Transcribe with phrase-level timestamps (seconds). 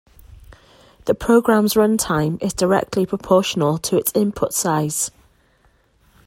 [1.05, 5.11] The program's run-time is directly proportional to its input size.